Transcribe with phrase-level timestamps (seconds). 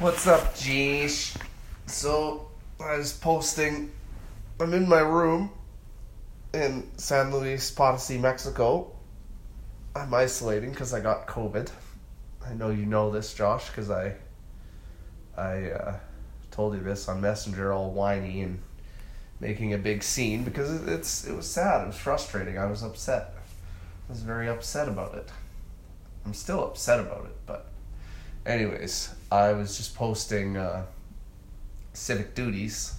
[0.00, 1.36] What's up, Jeesh?
[1.84, 2.48] So,
[2.82, 3.92] I was posting.
[4.58, 5.50] I'm in my room
[6.54, 8.92] in San Luis Potosi, Mexico.
[9.94, 11.68] I'm isolating because I got COVID.
[12.46, 14.14] I know you know this, Josh, because I
[15.36, 15.98] I uh,
[16.50, 18.62] told you this on Messenger, all whiny and
[19.38, 21.82] making a big scene because it's it was sad.
[21.82, 22.56] It was frustrating.
[22.56, 23.34] I was upset.
[24.08, 25.28] I was very upset about it.
[26.24, 27.66] I'm still upset about it, but
[28.46, 30.84] anyways, I was just posting uh,
[31.92, 32.94] civic duties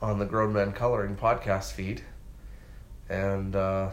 [0.00, 2.02] on the Grown Men Coloring podcast feed,
[3.08, 3.90] and uh,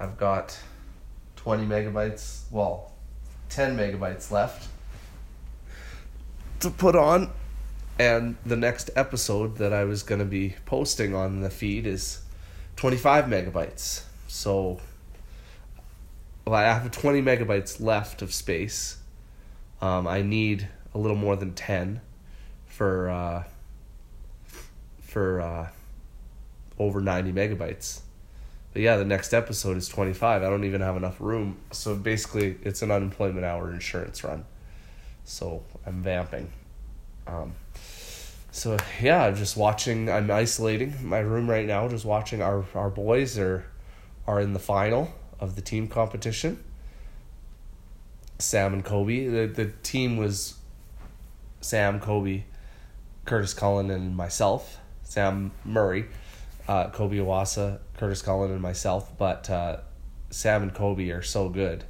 [0.00, 0.58] I've got
[1.36, 2.92] 20 megabytes, well,
[3.50, 4.68] 10 megabytes left
[6.60, 7.30] to put on.
[7.98, 12.20] And the next episode that I was going to be posting on the feed is
[12.76, 14.02] 25 megabytes.
[14.28, 14.80] So
[16.46, 18.98] well, I have 20 megabytes left of space.
[19.80, 22.00] Um, I need a little more than 10
[22.66, 23.44] for uh,
[25.00, 25.68] for uh,
[26.78, 28.00] over 90 megabytes.
[28.72, 30.42] But yeah, the next episode is 25.
[30.42, 31.56] I don't even have enough room.
[31.70, 34.44] So basically, it's an unemployment hour insurance run.
[35.24, 36.50] So I'm vamping.
[37.26, 37.54] Um,
[38.50, 40.10] so yeah, I'm just watching.
[40.10, 43.64] I'm isolating my room right now, just watching our our boys are
[44.26, 46.62] are in the final of the team competition.
[48.38, 49.30] Sam and Coby.
[49.30, 50.54] The the team was
[51.60, 52.44] Sam, Coby,
[53.24, 54.78] Curtis Cullen, and myself.
[55.02, 56.06] Sam Murray,
[56.68, 59.16] uh, Coby Iwaasa, Curtis Cullen, and myself.
[59.16, 59.78] But uh,
[60.30, 61.84] Sam and Coby are so good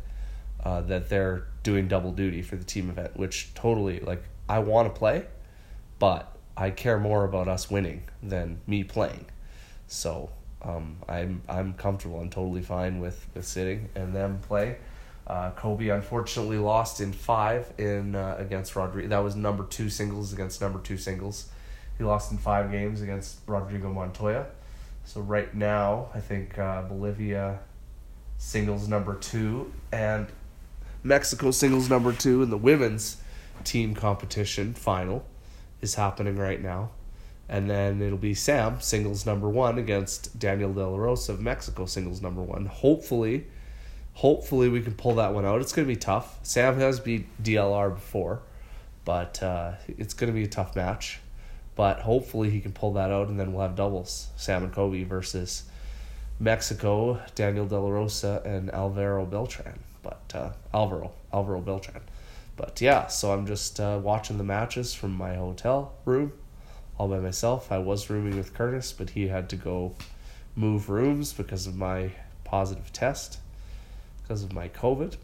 [0.63, 4.93] uh, that they're doing double duty for the team event, which totally like I want
[4.93, 5.27] to play,
[5.99, 9.27] but I care more about us winning than me playing.
[9.89, 10.31] So
[10.63, 12.21] um, I'm I'm comfortable.
[12.21, 14.77] I'm totally fine with, with sitting and them play.
[15.27, 19.09] Uh, Coby unfortunately lost in five in uh, against Rodrigo.
[19.09, 21.49] That was number two singles against number two singles.
[21.99, 24.47] He lost in five games against Rodrigo Montoya.
[25.05, 27.61] So right now, I think uh, Bolivia
[28.39, 30.27] singles number two and
[31.03, 33.17] Mexico singles number two in the women's
[33.65, 35.25] team competition final
[35.81, 36.91] is happening right now.
[37.49, 41.87] And then it'll be Sam, singles number one, against Daniel De La Rosa of Mexico,
[41.87, 42.67] singles number one.
[42.67, 43.47] Hopefully,
[44.17, 45.61] hopefully we can pull that one out.
[45.61, 46.39] It's going to be tough.
[46.43, 48.41] Sam has beat DLR before,
[49.05, 51.21] but uh, it's going to be a tough match.
[51.75, 54.29] But hopefully he can pull that out, and then we'll have doubles.
[54.37, 55.65] Sam and Coby versus
[56.41, 59.79] Mexico, Daniel De La Rosa, and Alvaro Beltran.
[60.03, 62.01] But uh, Alvaro, Alvaro Beltran.
[62.57, 66.33] But yeah, so I'm just uh, watching the matches from my hotel room
[66.97, 67.71] all by myself.
[67.71, 69.95] I was rooming with Curtis, but he had to go
[70.55, 72.13] move rooms because of my
[72.45, 73.41] positive test,
[74.27, 75.17] because of my COVID.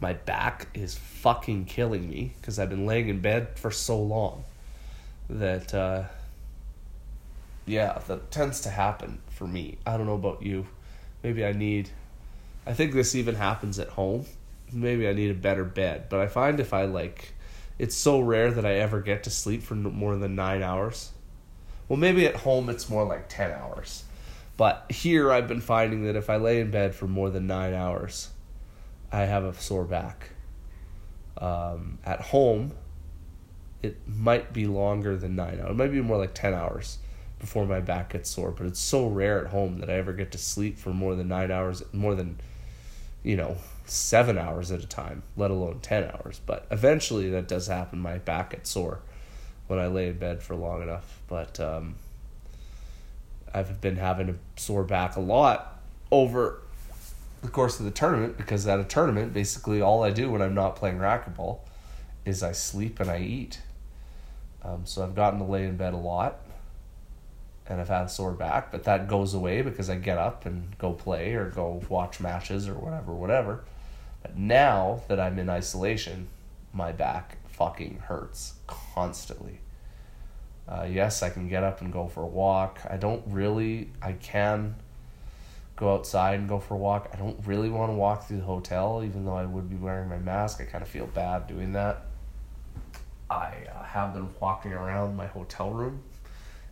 [0.00, 4.44] My back is fucking killing me because I've been laying in bed for so long
[5.30, 6.04] that, uh,
[7.64, 9.78] yeah, that tends to happen for me.
[9.86, 10.66] I don't know about you.
[11.22, 11.88] Maybe I need,
[12.66, 14.26] I think this even happens at home
[14.72, 16.06] maybe I need a better bed.
[16.08, 17.34] But I find if I like,
[17.78, 21.12] it's so rare that I ever get to sleep for more than nine hours.
[21.88, 24.04] Well, maybe at home it's more like 10 hours.
[24.56, 27.74] But here I've been finding that if I lay in bed for more than nine
[27.74, 28.30] hours,
[29.12, 30.30] I have a sore back.
[31.36, 32.72] Um, at home,
[33.82, 35.70] it might be longer than nine hours.
[35.70, 36.98] It might be more like 10 hours
[37.38, 38.50] before my back gets sore.
[38.50, 41.28] But it's so rare at home that I ever get to sleep for more than
[41.28, 42.40] nine hours, more than,
[43.22, 46.40] you know, seven hours at a time, let alone 10 hours.
[46.46, 47.98] But eventually that does happen.
[47.98, 49.00] My back gets sore
[49.66, 51.20] when I lay in bed for long enough.
[51.28, 51.96] But um,
[53.56, 55.80] I've been having a sore back a lot
[56.12, 56.60] over
[57.40, 60.52] the course of the tournament because at a tournament, basically all I do when I'm
[60.52, 61.60] not playing racquetball
[62.26, 63.62] is I sleep and I eat.
[64.62, 66.40] Um, so I've gotten to lay in bed a lot
[67.66, 70.76] and I've had a sore back, but that goes away because I get up and
[70.76, 73.64] go play or go watch matches or whatever, whatever.
[74.20, 76.28] But now that I'm in isolation,
[76.74, 79.60] my back fucking hurts constantly.
[80.68, 82.80] Uh, yes, I can get up and go for a walk.
[82.88, 84.74] I don't really, I can
[85.76, 87.10] go outside and go for a walk.
[87.12, 90.08] I don't really want to walk through the hotel, even though I would be wearing
[90.08, 90.60] my mask.
[90.60, 92.06] I kind of feel bad doing that.
[93.30, 96.02] I uh, have been walking around my hotel room,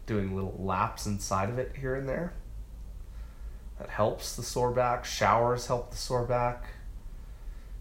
[0.07, 2.33] doing little laps inside of it here and there.
[3.79, 5.05] That helps the sore back.
[5.05, 6.65] Showers help the sore back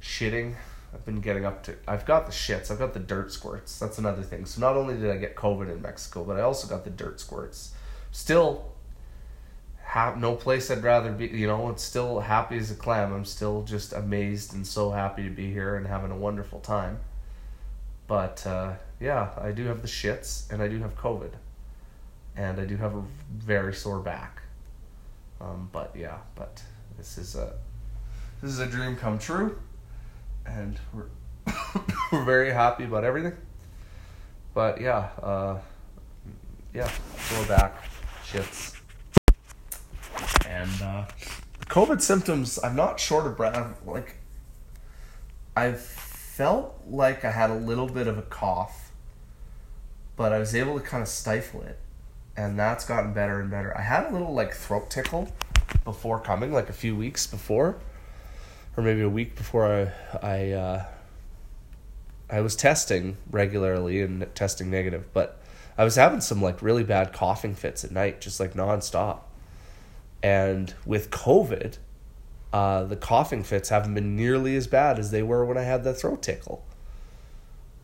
[0.04, 0.56] shitting.
[0.94, 1.76] I've been getting up to.
[1.88, 2.70] I've got the shits.
[2.70, 3.80] I've got the dirt squirts.
[3.80, 4.46] That's another thing.
[4.46, 7.20] So not only did I get COVID in Mexico, but I also got the dirt
[7.20, 7.74] squirts.
[8.12, 8.66] Still,
[9.82, 11.28] have no place I'd rather be.
[11.28, 13.14] You know, it's still happy as a clam.
[13.14, 17.00] I'm still just amazed and so happy to be here and having a wonderful time.
[18.08, 21.32] but uh, yeah, I do have the shits, and I do have COVID,
[22.36, 23.04] and I do have a
[23.36, 24.42] very sore back.
[25.42, 26.62] Um, but yeah, but
[26.98, 27.54] this is a
[28.42, 29.58] this is a dream come true,
[30.46, 31.08] and we're
[32.12, 33.36] we're very happy about everything.
[34.54, 35.60] But yeah, uh,
[36.74, 37.84] yeah, sore back,
[38.26, 38.76] shits,
[40.48, 41.06] and uh,
[41.66, 42.60] COVID symptoms.
[42.64, 43.82] I'm not short of breath.
[43.86, 44.18] Like
[45.56, 48.92] I've felt like I had a little bit of a cough,
[50.16, 51.80] but I was able to kind of stifle it,
[52.38, 53.76] and that's gotten better and better.
[53.78, 55.32] I had a little like throat tickle
[55.84, 57.78] before coming, like a few weeks before,
[58.76, 59.92] or maybe a week before I
[60.22, 60.86] I uh,
[62.30, 65.40] I was testing regularly and testing negative, but
[65.78, 69.22] I was having some like really bad coughing fits at night, just like nonstop.
[70.22, 71.78] And with COVID,
[72.54, 75.84] uh, the coughing fits haven't been nearly as bad as they were when I had
[75.84, 76.64] the throat tickle.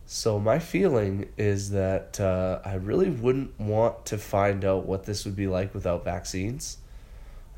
[0.06, 5.26] So my feeling is that uh, I really wouldn't want to find out what this
[5.26, 6.78] would be like without vaccines.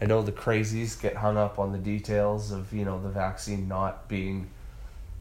[0.01, 3.67] I know the crazies get hung up on the details of you know the vaccine
[3.67, 4.49] not being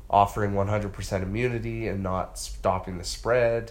[0.08, 3.70] offering 100% immunity and not stopping the spread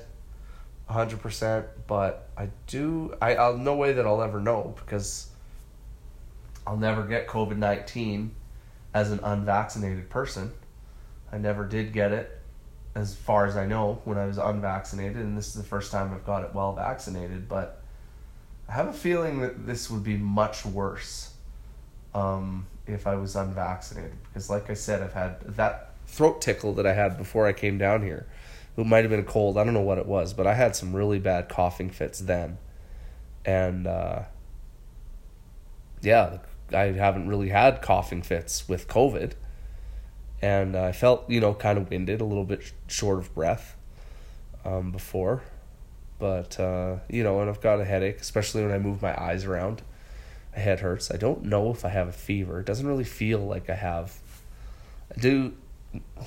[0.89, 5.29] 100% but i do i i'll no way that i'll ever know because
[6.69, 8.29] I'll never get COVID 19
[8.93, 10.51] as an unvaccinated person.
[11.31, 12.39] I never did get it,
[12.93, 16.13] as far as I know, when I was unvaccinated, and this is the first time
[16.13, 17.49] I've got it well vaccinated.
[17.49, 17.78] But
[18.69, 21.33] I have a feeling that this would be much worse
[22.13, 24.15] um, if I was unvaccinated.
[24.23, 27.79] Because, like I said, I've had that throat tickle that I had before I came
[27.79, 28.27] down here.
[28.77, 29.57] It might have been a cold.
[29.57, 32.59] I don't know what it was, but I had some really bad coughing fits then.
[33.43, 34.23] And, uh,
[36.01, 36.37] yeah,
[36.73, 39.33] I haven't really had coughing fits with COVID,
[40.41, 43.75] and I felt you know kind of winded, a little bit short of breath,
[44.63, 45.41] um, before,
[46.19, 49.45] but uh, you know, and I've got a headache, especially when I move my eyes
[49.45, 49.81] around.
[50.53, 51.09] My head hurts.
[51.09, 52.59] I don't know if I have a fever.
[52.59, 54.19] It doesn't really feel like I have.
[55.15, 55.53] I do,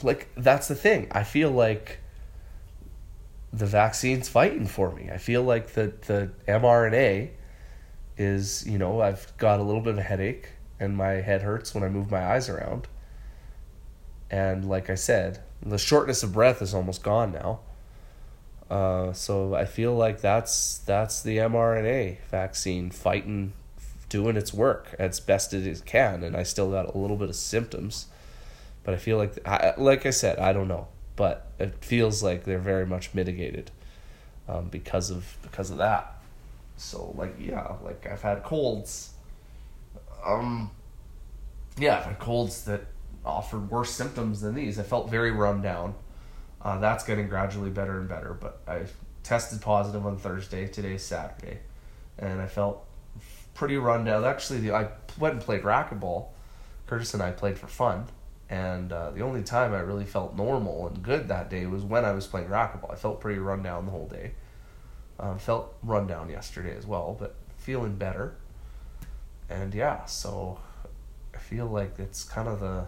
[0.03, 1.09] like that's the thing.
[1.13, 1.99] I feel like
[3.53, 5.11] the vaccine's fighting for me.
[5.13, 7.31] I feel like the the mRNA
[8.17, 10.49] is you know I've got a little bit of a headache
[10.81, 12.89] and my head hurts when I move my eyes around.
[14.31, 17.61] And like I said, the shortness of breath is almost gone now.
[18.73, 23.53] Uh, so I feel like that's that's the mRNA vaccine fighting,
[24.09, 27.37] doing its work as best it can, and I still got a little bit of
[27.37, 28.07] symptoms,
[28.83, 32.45] but I feel like I, like I said I don't know, but it feels like
[32.45, 33.71] they're very much mitigated
[34.49, 36.15] um, because of because of that.
[36.79, 39.11] So like yeah, like I've had colds.
[40.25, 40.71] Um
[41.77, 42.87] yeah, I've had colds that
[43.23, 44.79] offered worse symptoms than these.
[44.79, 45.95] I felt very run down.
[46.63, 48.83] Uh, that's getting gradually better and better, but I
[49.23, 50.69] tested positive on Thursday.
[50.69, 51.59] Today's Saturday,
[52.19, 52.87] and I felt
[53.55, 54.25] pretty run down.
[54.25, 54.89] Actually, the, I
[55.19, 56.27] went and played racquetball.
[56.87, 58.07] Curtis and I played for fun,
[58.49, 62.05] and uh, the only time I really felt normal and good that day was when
[62.05, 62.93] I was playing racquetball.
[62.93, 64.33] I felt pretty run down the whole day.
[65.19, 68.35] Um, felt run down yesterday as well, but feeling better.
[69.49, 70.59] And yeah, so
[71.35, 72.87] I feel like it's kind of the,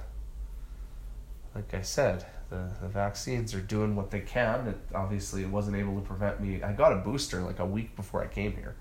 [1.54, 4.68] like I said, the, the vaccines are doing what they can.
[4.68, 6.62] It obviously it wasn't able to prevent me.
[6.62, 8.74] I got a booster like a week before I came here.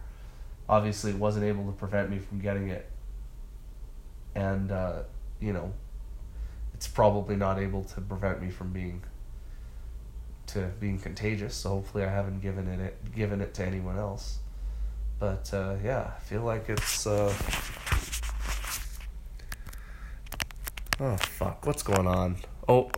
[0.67, 2.89] Obviously, it wasn't able to prevent me from getting it.
[4.35, 5.03] And uh,
[5.39, 5.73] you know,
[6.73, 9.03] it's probably not able to prevent me from being
[10.47, 11.55] to being contagious.
[11.55, 14.39] So hopefully, I haven't given it, it given it to anyone else.
[15.19, 17.05] But uh, yeah, I feel like it's.
[17.05, 17.33] Uh...
[20.99, 21.65] Oh fuck!
[21.65, 22.37] What's going on?
[22.67, 22.89] Oh,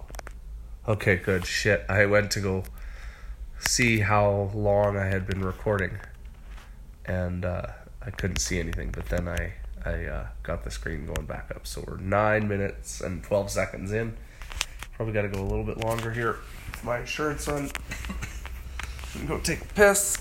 [0.88, 1.86] okay, good shit.
[1.90, 2.64] I went to go
[3.60, 5.98] see how long I had been recording,
[7.06, 7.68] and uh,
[8.06, 8.92] I couldn't see anything.
[8.92, 9.54] But then I
[9.84, 11.66] I uh, got the screen going back up.
[11.68, 14.18] So we're nine minutes and twelve seconds in.
[14.96, 16.38] Probably got to go a little bit longer here
[16.86, 17.70] my shirt's on.
[19.16, 20.18] I'm go take a piss.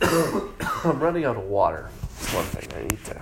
[0.02, 1.88] I'm running out of water.
[2.00, 3.14] That's one thing I need to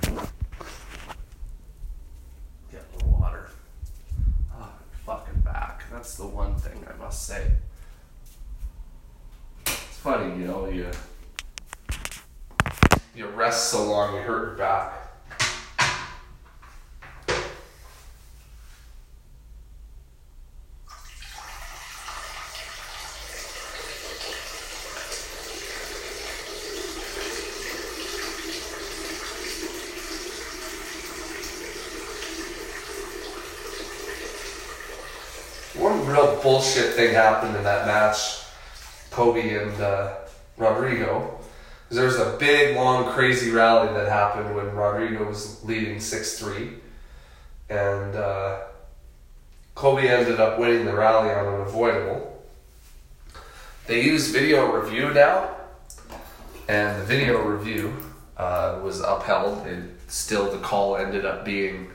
[2.73, 3.50] get the water.
[4.59, 4.73] Oh,
[5.04, 5.82] fucking back.
[6.00, 7.47] That's the one thing I must say.
[9.66, 10.90] It's funny, you know, you
[13.14, 14.95] you rest so long you hurt your back.
[36.20, 38.42] Real bullshit thing happened in that match,
[39.10, 40.16] Coby and uh,
[40.58, 41.38] Rodrigo.
[41.90, 46.72] was a big, long, crazy rally that happened when Rodrigo was leading 6 3.
[47.70, 48.60] And uh,
[49.74, 52.44] Coby ended up winning the rally on an avoidable.
[53.86, 55.56] They use video review now,
[56.68, 57.96] and the video review
[58.36, 59.66] uh, was upheld.
[59.66, 61.90] And still, the call ended up being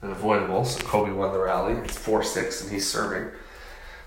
[0.00, 1.74] an avoidable, so Coby won the rally.
[1.74, 3.30] It's 4 6, and he's serving.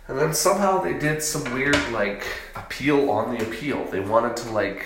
[0.08, 3.86] And then somehow they did some weird, like, appeal on the appeal.
[3.86, 4.86] They wanted to, like,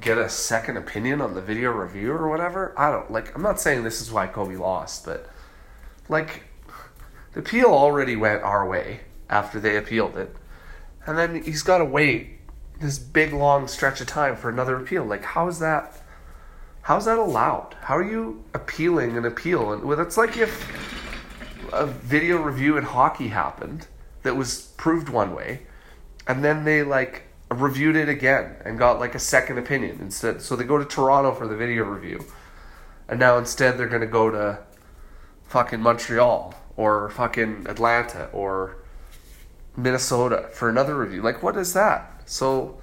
[0.00, 2.74] get a second opinion on the video review or whatever.
[2.76, 3.34] I don't like.
[3.34, 5.30] I'm not saying this is why Coby lost, but
[6.08, 6.44] like
[7.32, 9.00] the appeal already went our way
[9.30, 10.34] after they appealed it,
[11.06, 12.38] and then he's got to wait
[12.80, 15.04] this big long stretch of time for another appeal.
[15.04, 16.02] Like, how is that?
[16.82, 17.74] How's that allowed?
[17.80, 19.72] How are you appealing an appeal?
[19.72, 20.83] And well, it's like if
[21.74, 23.86] a video review in hockey happened
[24.22, 25.62] that was proved one way,
[26.26, 30.42] and then they like reviewed it again and got like a second opinion instead.
[30.42, 32.24] So they go to Toronto for the video review,
[33.08, 34.60] and now instead they're gonna go to
[35.44, 38.76] fucking Montreal or fucking Atlanta or
[39.76, 41.22] Minnesota for another review.
[41.22, 42.22] Like, what is that?
[42.26, 42.80] So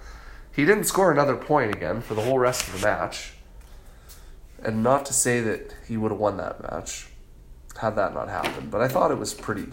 [0.53, 3.33] he didn't score another point again for the whole rest of the match.
[4.63, 7.10] And not to say that he would have won that match
[7.77, 9.67] had that not happened, but I thought it was pretty.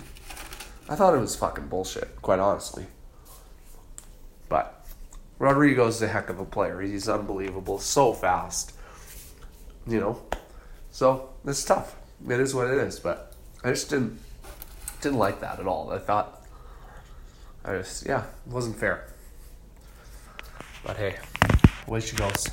[0.88, 2.86] I thought it was fucking bullshit, quite honestly.
[4.48, 4.86] But
[5.38, 6.80] Rodrigo's a heck of a player.
[6.80, 8.74] He's unbelievable, so fast.
[9.86, 10.22] You know,
[10.90, 11.96] so it's tough.
[12.28, 12.98] It is what it is.
[12.98, 14.20] But I just didn't
[15.00, 15.90] didn't like that at all.
[15.90, 16.44] I thought
[17.64, 19.08] I just yeah, it wasn't fair.
[20.84, 21.16] But hey,
[21.86, 22.48] away she goes.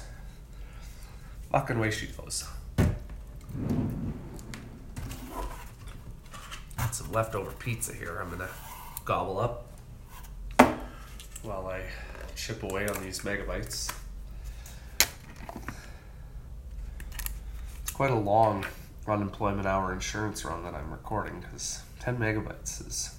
[1.52, 2.46] Fucking way she goes.
[7.12, 8.20] Leftover pizza here.
[8.22, 8.50] I'm gonna
[9.06, 9.68] gobble up
[11.44, 11.82] while I
[12.36, 13.94] chip away on these megabytes.
[17.82, 18.66] It's quite a long
[19.08, 23.16] unemployment hour insurance run that I'm recording because 10 megabytes is.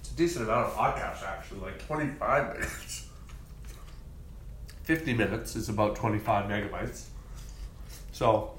[0.00, 3.03] It's a decent amount of podcasts actually, like 25 minutes.
[4.84, 7.06] 50 minutes is about 25 megabytes.
[8.12, 8.52] So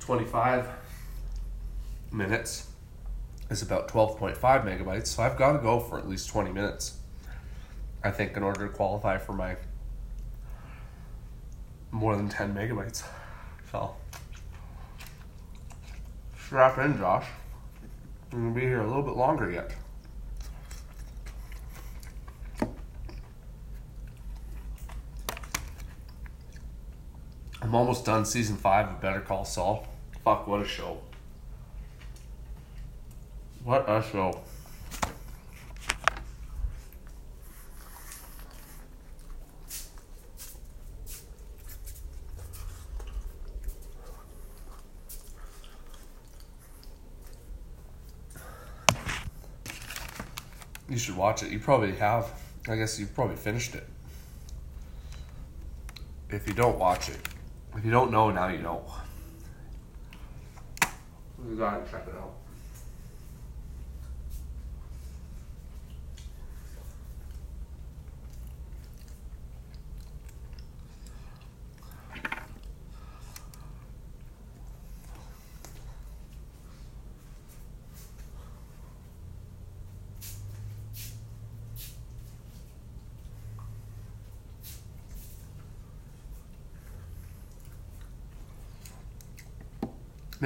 [0.00, 0.68] 25
[2.10, 2.68] minutes
[3.48, 6.98] is about 12.5 megabytes, so I've got to go for at least 20 minutes.
[8.02, 9.56] I think in order to qualify for my
[11.92, 13.04] more than 10 megabytes.
[13.70, 13.94] So,
[16.44, 17.26] strap in, Josh.
[18.32, 19.72] I'm going to be here a little bit longer yet.
[27.66, 29.88] I'm almost done season five of Better Call Saul.
[30.24, 31.00] Fuck, what a show.
[33.64, 34.40] What a show.
[50.88, 51.50] You should watch it.
[51.50, 52.30] You probably have.
[52.68, 53.88] I guess you've probably finished it.
[56.30, 57.18] If you don't watch it,
[57.76, 58.84] if you don't know, now you know.
[61.48, 62.45] You gotta check it out.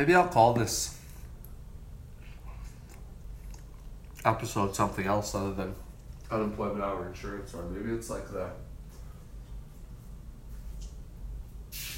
[0.00, 0.98] Maybe I'll call this
[4.24, 5.74] episode something else other than
[6.30, 8.48] unemployment hour insurance or maybe it's like the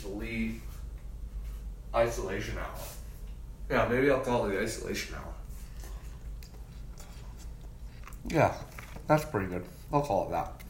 [0.02, 0.60] the lead
[1.94, 2.80] isolation hour.
[3.70, 5.34] Yeah, maybe I'll call it the isolation hour.
[8.26, 8.52] Yeah,
[9.06, 9.64] that's pretty good.
[9.92, 10.60] I'll call it that.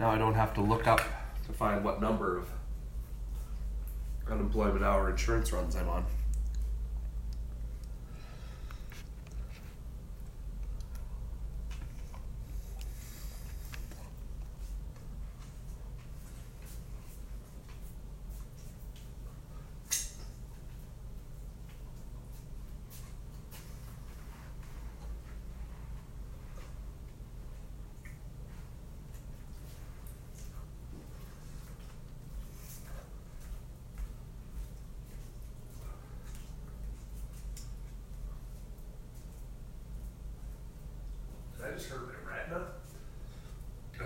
[0.00, 1.02] Now I don't have to look up
[1.46, 2.48] to find what number of
[4.26, 6.06] unemployment hour insurance runs I'm on.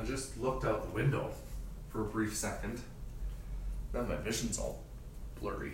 [0.04, 1.30] I just looked out the window
[1.88, 2.80] for a brief second.
[3.94, 4.82] Now my vision's all
[5.40, 5.72] blurry.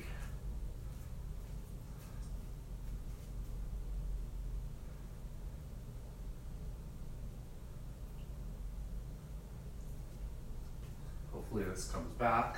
[11.33, 12.57] Hopefully this comes back.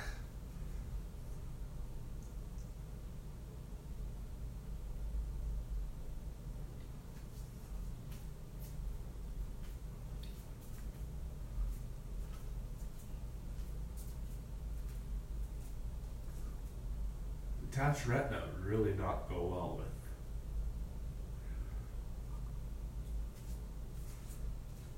[17.73, 19.87] Detached retina really not go well with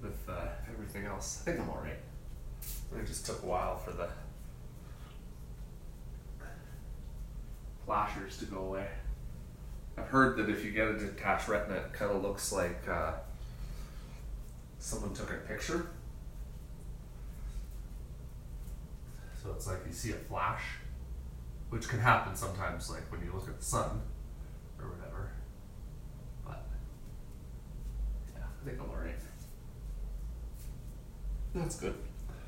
[0.01, 1.41] with uh, everything else.
[1.41, 1.99] I think I'm alright.
[2.99, 4.09] It just took a while for the
[7.85, 8.87] flashers to go away.
[9.97, 13.13] I've heard that if you get a detached retina, it kind of looks like uh,
[14.79, 15.87] someone took a picture.
[19.41, 20.63] So it's like you see a flash,
[21.75, 24.01] which can happen sometimes, like when you look at the sun
[24.79, 25.29] or whatever.
[26.45, 26.65] But
[28.33, 29.19] yeah, I think I'm alright.
[31.53, 31.95] That's good.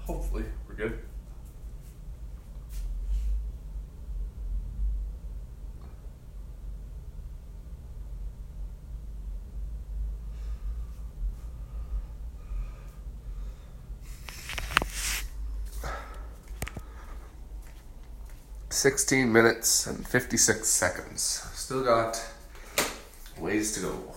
[0.06, 1.00] Hopefully, we're good.
[18.88, 21.22] Sixteen minutes and fifty six seconds.
[21.54, 22.24] Still got
[23.38, 24.17] ways to go.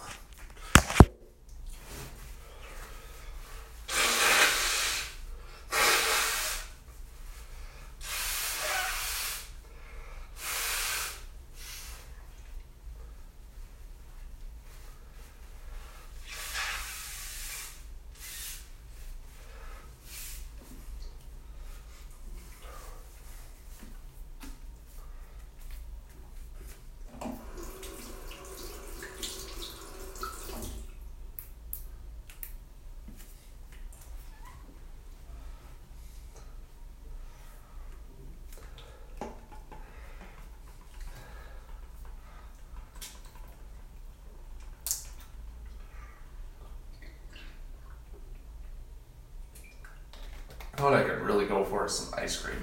[50.81, 52.57] What I could really go for some ice cream.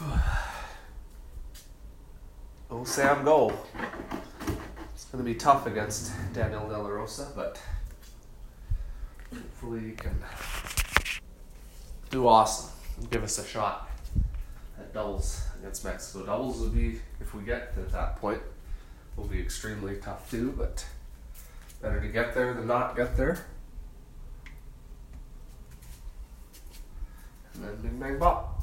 [2.70, 3.52] Oh, Sam, go.
[4.94, 7.60] It's going to be tough against Daniel De La Rosa, but
[9.34, 10.16] hopefully you can
[12.10, 13.90] do awesome and give us a shot
[14.78, 16.26] at doubles against Mexico.
[16.26, 18.42] Doubles would be, if we get to that point,
[19.16, 20.84] will be extremely tough too, but
[21.80, 23.42] better to get there than not get there.
[27.54, 28.58] And then bing bang bop.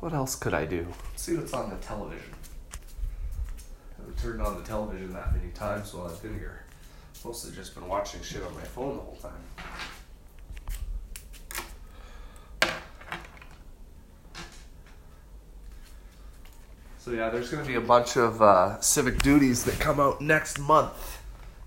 [0.00, 0.86] What else could I do?
[1.16, 2.43] See what's on the television.
[4.24, 6.64] Turned on the television that many times while I've been here.
[7.26, 9.32] Mostly just been watching shit on my phone the whole time.
[16.96, 20.22] So yeah, there's going to be a bunch of uh, civic duties that come out
[20.22, 21.20] next month,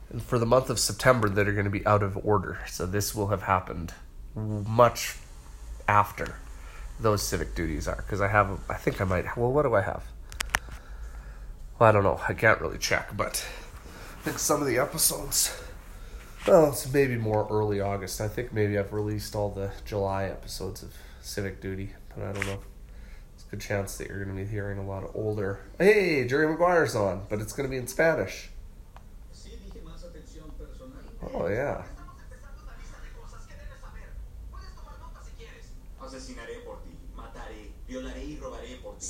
[0.10, 2.58] and for the month of September that are going to be out of order.
[2.65, 3.93] So this will have happened
[4.34, 5.17] much
[5.88, 6.38] after
[7.00, 9.38] those civic duties are, because I have, I think I might.
[9.38, 10.04] Well, what do I have?
[11.80, 12.20] Well, I don't know.
[12.28, 13.46] I can't really check, but
[14.20, 15.56] I think some of the episodes.
[16.48, 18.20] Well, it's maybe more early August.
[18.20, 22.48] I think maybe I've released all the July episodes of Civic Duty, but I don't
[22.48, 22.60] know.
[23.36, 25.60] It's a good chance that you're going to be hearing a lot of older.
[25.78, 28.50] Hey, Jerry Maguire's on, but it's going to be in Spanish.
[31.34, 31.84] Oh, yeah.
[36.02, 39.08] Asesinaré por ti, mataré, violaré y robaré por ti.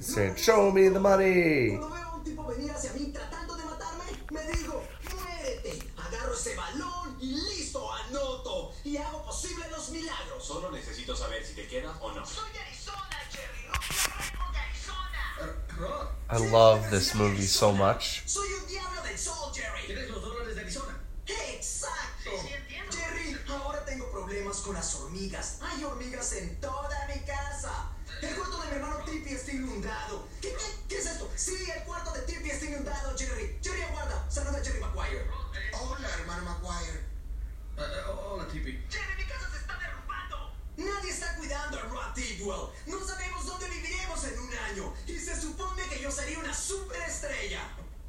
[0.00, 1.76] Show me the money.
[1.76, 4.82] Cuando veo a un tipo venir hacia mí tratando de matarme, me digo,
[5.14, 5.92] muérete.
[5.98, 8.72] Agarro ese balón y listo, anoto.
[8.82, 10.42] Y hago posible los milagros.
[10.42, 12.24] Solo necesito saber si te quedas o no.
[12.24, 13.66] Soy de Arizona, Jerry.
[13.68, 16.16] Rompo de Arizona.
[16.30, 18.22] I love this movie so much.
[18.26, 19.86] Soy un diablo del sol, Jerry.
[19.86, 20.98] ¿Tienes los dólares de Arizona?
[21.26, 22.30] Exacto.
[22.90, 25.58] Jerry, ahora tengo problemas con las hormigas.
[25.62, 26.89] Hay hormigas en toda
[31.40, 33.56] Sí, el cuarto de Tiffy está inundado, Jerry.
[33.62, 34.26] Jerry, aguarda.
[34.28, 35.24] Saluda a Jerry Maguire.
[35.72, 36.98] Hola, hermano Maguire.
[36.98, 38.78] Eh, eh, oh, hola, Tiffy.
[38.90, 40.52] Jerry, mi casa se está derrumbando.
[40.76, 42.68] Nadie está cuidando a Rod Tidwell.
[42.86, 44.94] No sabemos dónde viviremos en un año.
[45.06, 47.62] Y se supone que yo sería una superestrella.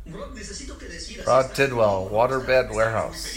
[0.07, 1.25] Rod, necesito que decidas.
[1.25, 3.29] Rod Tidwell, Waterbed Warehouse.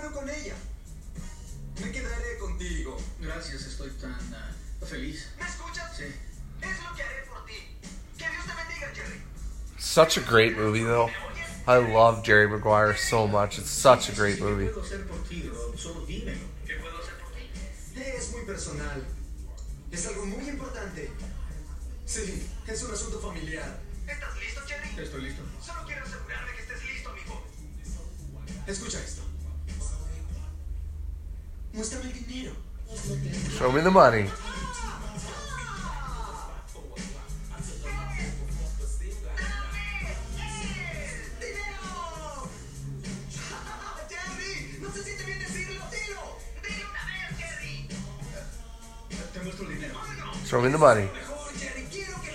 [0.00, 0.54] Bueno con ella.
[1.80, 2.98] Me quedaré contigo.
[3.20, 4.52] Gracias, estoy tan ah,
[4.84, 5.28] feliz.
[5.38, 5.96] ¿Me escuchas?
[5.96, 6.04] Sí.
[6.60, 7.54] Es lo que haré por ti.
[8.18, 9.20] Que Dios te bendiga, Jerry.
[9.78, 11.10] Such a great movie, though.
[11.66, 13.58] I love Jerry Maguire so much.
[13.58, 14.66] It's such a great movie.
[14.66, 15.76] ¿Qué puedo hacer por ti, Rod?
[15.76, 16.46] Solo dímelo.
[16.66, 18.00] ¿Qué puedo hacer por ti?
[18.00, 19.04] Es muy personal.
[19.90, 21.10] Es algo muy importante.
[22.04, 23.80] Sí, es un asunto familiar.
[24.06, 25.02] ¿Estás listo, Jerry?
[25.02, 25.42] Estoy listo.
[25.64, 27.44] Solo quiero asegurarme que estés listo, amigo.
[28.66, 29.25] Escucha esto.
[31.76, 32.52] Muéstrame el dinero.
[33.58, 34.30] Show me the money.
[50.46, 51.04] Show me the money.
[51.12, 52.30] Mejor, Jerry, quiero que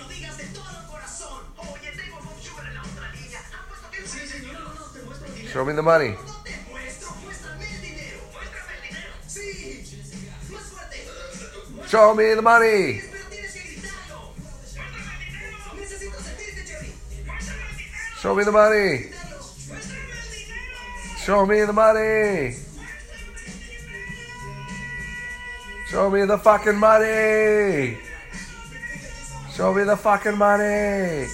[11.91, 13.01] Show me the money.
[18.21, 19.11] Show me the money.
[21.17, 22.55] Show me the money.
[25.89, 27.97] Show me the fucking money.
[29.53, 31.27] Show me the fucking money.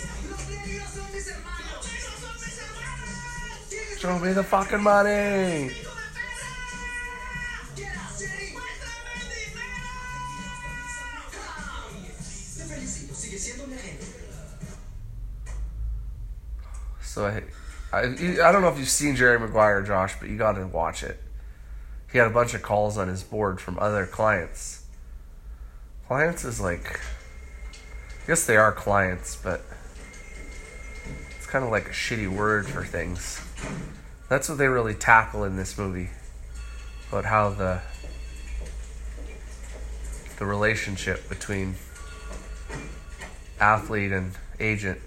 [4.00, 5.87] Show me the fucking money.
[17.02, 17.44] So I,
[17.92, 21.04] I, I don't know if you've seen Jerry Maguire, Josh, but you got to watch
[21.04, 21.20] it.
[22.12, 24.86] He had a bunch of calls on his board from other clients.
[26.08, 27.00] Clients is like,
[28.24, 29.62] I guess they are clients, but
[31.38, 33.42] it's kind of like a shitty word for things.
[34.30, 36.10] That's what they really tackle in this movie,
[37.10, 37.82] about how the
[40.38, 41.76] the relationship between
[43.60, 45.00] athlete and agent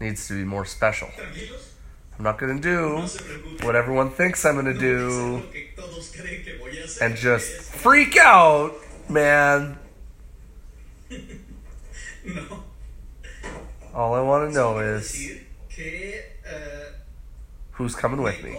[0.00, 1.08] needs to be more special.
[2.18, 3.66] I'm not do No se preocupen.
[3.66, 5.42] what everyone thinks I'm a hacer do
[7.00, 8.72] and just freak out,
[9.08, 9.78] man.
[13.94, 15.16] All I want to know is
[17.72, 18.56] who's coming with me.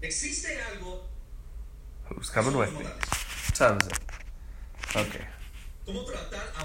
[0.00, 1.07] Existe algo
[2.10, 2.84] Who's coming with me?
[2.84, 3.98] What time is it?
[4.96, 5.24] Okay.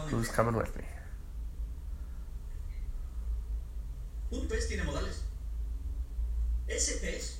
[0.09, 0.83] Who's coming with me?
[4.31, 5.21] Un pez tiene modales.
[6.67, 7.37] Ese pez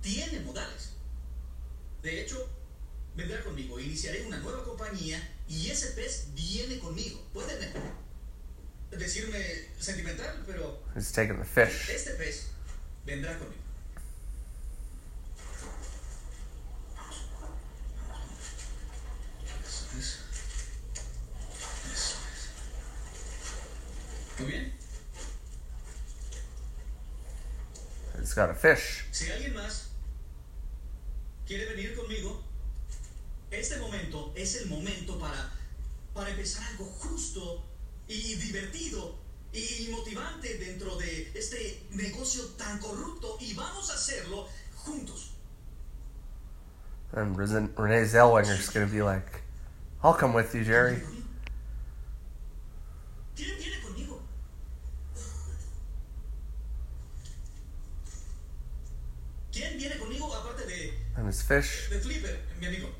[0.00, 0.94] tiene modales.
[2.02, 2.48] De hecho,
[3.16, 3.78] vendrá conmigo.
[3.78, 7.20] Iniciaré una nueva compañía y ese pez viene conmigo.
[7.32, 7.72] Pueden eh,
[8.90, 9.38] decirme
[9.78, 11.90] sentimental, pero Who's taking the fish?
[11.90, 12.48] este pez
[13.06, 13.62] vendrá conmigo.
[19.64, 20.18] Eso es.
[21.92, 22.48] Eso es.
[24.42, 24.72] Muy bien.
[28.18, 29.04] It's got a fish.
[29.12, 29.88] Si alguien más
[31.46, 32.42] quiere venir conmigo,
[33.50, 35.52] este momento es el momento para,
[36.14, 37.62] para empezar algo justo
[38.08, 39.16] y divertido
[39.52, 45.30] y motivante dentro de este negocio tan corrupto y vamos a hacerlo juntos.
[47.14, 49.42] And Ren- Renee Zellweger's gonna be like,
[50.02, 51.00] I'll come with you, Jerry.
[53.36, 54.22] ¿Quién viene conmigo?
[59.52, 60.64] ¿Quién viene conmigo aparte
[61.32, 62.90] de Flipper, mi amigo?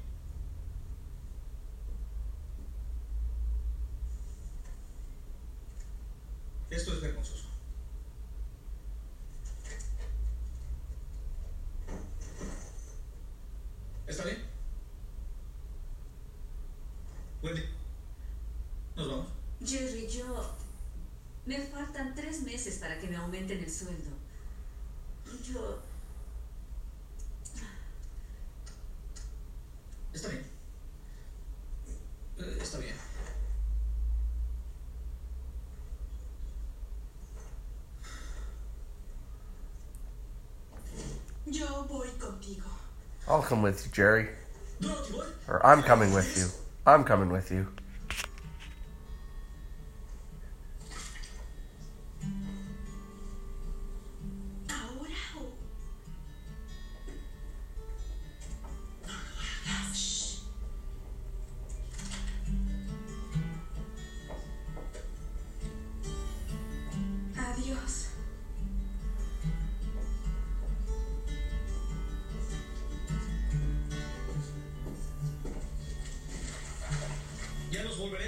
[6.71, 7.49] Esto es vergonzoso.
[14.07, 14.39] ¿Está bien?
[17.43, 17.63] Wendy,
[18.97, 19.29] nos vamos.
[19.63, 20.57] Jerry, yo...
[21.45, 24.11] Me faltan tres meses para que me aumenten el sueldo.
[25.47, 25.92] Yo...
[43.43, 44.29] I'll come with you, Jerry.
[45.49, 46.47] Or I'm coming with you.
[46.87, 47.67] I'm coming with you.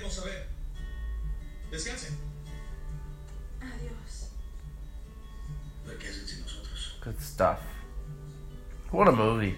[0.05, 0.47] Ya nos volveremos a ver.
[1.71, 2.19] Descansen.
[3.61, 4.29] Adiós.
[5.87, 6.99] ¿De qué hacen sin nosotros?
[7.01, 7.61] Good stuff.
[8.91, 9.57] What a movie.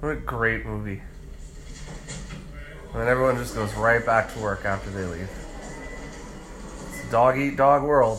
[0.00, 1.02] What a great movie.
[2.92, 5.30] And then everyone just goes right back to work after they leave.
[6.90, 8.18] It's dog eat dog world.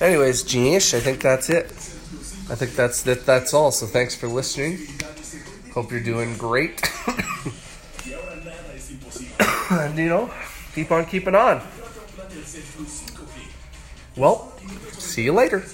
[0.00, 1.66] Anyways, Genius, I think that's it.
[2.50, 3.70] I think that's that that's all.
[3.70, 4.78] So thanks for listening.
[5.72, 6.82] Hope you're doing great.
[9.80, 10.30] And you know,
[10.74, 11.62] keep on keeping on.
[14.16, 14.52] Well,
[14.92, 15.64] see you later.